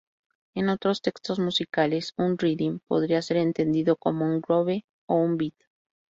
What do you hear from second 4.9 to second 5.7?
o "beat".